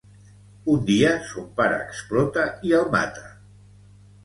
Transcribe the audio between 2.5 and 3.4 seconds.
i el mata.